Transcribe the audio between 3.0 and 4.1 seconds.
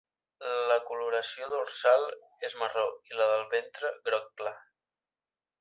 i la del ventre